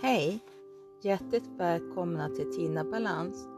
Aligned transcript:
Hej! 0.00 0.40
Hjärtligt 1.02 1.48
välkomna 1.56 2.28
till 2.28 2.52
Tina 2.52 2.84
Balans, 2.84 3.48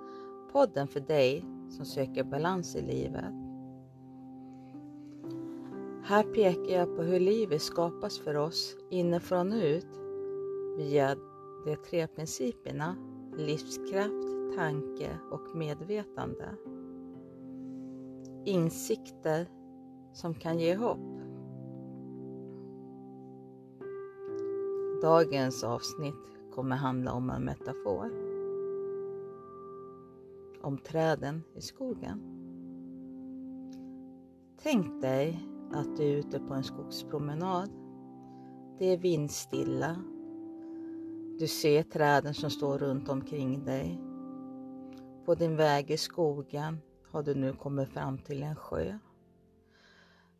podden 0.52 0.88
för 0.88 1.00
dig 1.00 1.44
som 1.70 1.84
söker 1.84 2.24
balans 2.24 2.76
i 2.76 2.82
livet. 2.82 3.34
Här 6.02 6.22
pekar 6.22 6.72
jag 6.72 6.96
på 6.96 7.02
hur 7.02 7.20
livet 7.20 7.62
skapas 7.62 8.18
för 8.18 8.36
oss 8.36 8.76
inifrån 8.90 9.52
och 9.52 9.62
ut 9.62 10.00
via 10.76 11.16
de 11.64 11.76
tre 11.76 12.06
principerna 12.06 12.96
livskraft, 13.36 14.56
tanke 14.56 15.18
och 15.30 15.56
medvetande. 15.56 16.48
Insikter 18.44 19.46
som 20.12 20.34
kan 20.34 20.58
ge 20.58 20.74
hopp. 20.74 21.19
Dagens 25.02 25.64
avsnitt 25.64 26.30
kommer 26.54 26.76
handla 26.76 27.12
om 27.12 27.30
en 27.30 27.44
metafor. 27.44 28.10
Om 30.62 30.78
träden 30.78 31.42
i 31.54 31.60
skogen. 31.60 32.20
Tänk 34.62 35.02
dig 35.02 35.46
att 35.72 35.96
du 35.96 36.02
är 36.02 36.16
ute 36.16 36.40
på 36.40 36.54
en 36.54 36.64
skogspromenad. 36.64 37.70
Det 38.78 38.86
är 38.92 38.96
vindstilla. 38.96 39.96
Du 41.38 41.46
ser 41.46 41.82
träden 41.82 42.34
som 42.34 42.50
står 42.50 42.78
runt 42.78 43.08
omkring 43.08 43.64
dig. 43.64 44.00
På 45.24 45.34
din 45.34 45.56
väg 45.56 45.90
i 45.90 45.96
skogen 45.96 46.78
har 47.10 47.22
du 47.22 47.34
nu 47.34 47.52
kommit 47.52 47.88
fram 47.88 48.18
till 48.18 48.42
en 48.42 48.56
sjö. 48.56 48.98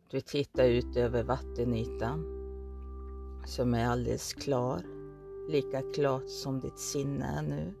Du 0.09 0.21
tittar 0.21 0.65
ut 0.65 0.95
över 0.95 1.23
vattenytan 1.23 2.40
som 3.45 3.73
är 3.73 3.85
alldeles 3.85 4.33
klar, 4.33 4.81
lika 5.49 5.81
klart 5.81 6.29
som 6.29 6.59
ditt 6.59 6.79
sinne 6.79 7.25
är 7.25 7.41
nu. 7.41 7.73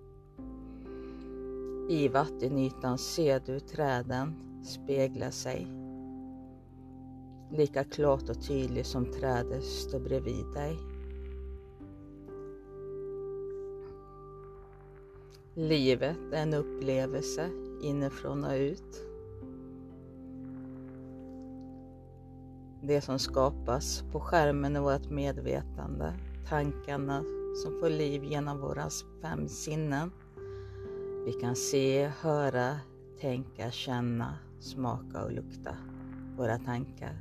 I 1.89 2.07
vattenytan 2.07 2.97
ser 2.97 3.41
du 3.45 3.59
träden 3.59 4.35
spegla 4.65 5.31
sig, 5.31 5.67
lika 7.51 7.83
klart 7.83 8.29
och 8.29 8.47
tydligt 8.47 8.87
som 8.87 9.05
trädet 9.05 9.63
står 9.63 9.99
bredvid 9.99 10.45
dig. 10.53 10.77
Livet 15.53 16.17
är 16.31 16.41
en 16.41 16.53
upplevelse 16.53 17.49
inifrån 17.83 18.43
och 18.43 18.53
ut. 18.53 19.10
Det 22.83 23.01
som 23.01 23.19
skapas 23.19 24.03
på 24.11 24.19
skärmen 24.19 24.75
är 24.75 24.79
vårt 24.79 25.09
medvetande, 25.09 26.13
tankarna 26.49 27.23
som 27.63 27.79
får 27.79 27.89
liv 27.89 28.23
genom 28.23 28.59
våra 28.59 28.89
fem 29.21 29.47
sinnen. 29.47 30.11
Vi 31.25 31.33
kan 31.33 31.55
se, 31.55 32.07
höra, 32.07 32.79
tänka, 33.19 33.71
känna, 33.71 34.35
smaka 34.59 35.23
och 35.23 35.31
lukta 35.31 35.75
våra 36.37 36.57
tankar. 36.57 37.17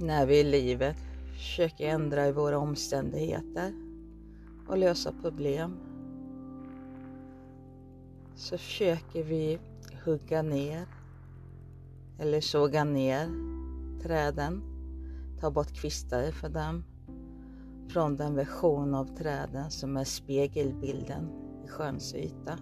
När 0.00 0.26
vi 0.26 0.40
i 0.40 0.44
livet 0.44 0.96
försöker 1.32 1.88
ändra 1.88 2.28
i 2.28 2.32
våra 2.32 2.58
omständigheter 2.58 3.72
och 4.68 4.78
lösa 4.78 5.12
problem 5.22 5.76
så 8.34 8.58
försöker 8.58 9.22
vi 9.22 9.58
hugga 10.04 10.42
ner 10.42 10.95
eller 12.18 12.40
såga 12.40 12.84
ner 12.84 13.26
träden, 14.02 14.62
ta 15.40 15.50
bort 15.50 15.72
kvistar 15.72 16.30
för 16.30 16.48
dem 16.48 16.84
från 17.88 18.16
den 18.16 18.34
version 18.34 18.94
av 18.94 19.16
träden 19.16 19.70
som 19.70 19.96
är 19.96 20.04
spegelbilden 20.04 21.28
i 21.64 21.68
sjöns 21.68 22.14
yta. 22.14 22.58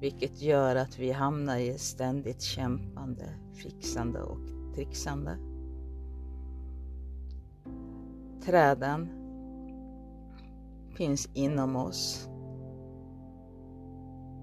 Vilket 0.00 0.42
gör 0.42 0.76
att 0.76 0.98
vi 0.98 1.10
hamnar 1.10 1.56
i 1.56 1.70
ett 1.70 1.80
ständigt 1.80 2.42
kämpande, 2.42 3.34
fixande 3.54 4.22
och 4.22 4.74
trixande. 4.74 5.36
Träden 8.44 9.08
finns 10.96 11.28
inom 11.34 11.76
oss 11.76 12.28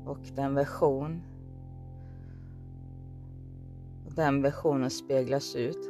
och 0.06 0.20
den 0.36 0.56
version 0.56 1.22
den 4.16 4.42
versionen 4.42 4.90
speglas 4.90 5.56
ut 5.56 5.82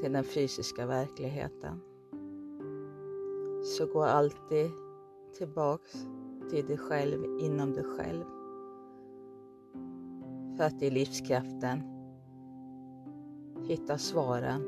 till 0.00 0.12
den 0.12 0.24
fysiska 0.24 0.86
verkligheten. 0.86 1.80
Så 3.64 3.86
gå 3.86 4.02
alltid 4.02 4.70
tillbaks 5.38 5.92
till 6.50 6.66
dig 6.66 6.78
själv 6.78 7.24
inom 7.40 7.72
dig 7.72 7.84
själv. 7.84 8.24
För 10.56 10.64
att 10.64 10.82
i 10.82 10.90
livskraften 10.90 11.82
hitta 13.66 13.98
svaren 13.98 14.62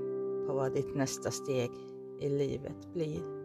på 0.47 0.55
vad 0.55 0.73
ditt 0.73 0.97
nästa 0.97 1.31
steg 1.31 1.71
i 2.21 2.28
livet 2.28 2.93
blir. 2.93 3.35